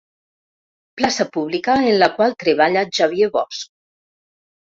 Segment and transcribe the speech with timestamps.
[1.01, 3.61] Plaça pública en la qual treballa Xavier Bosch.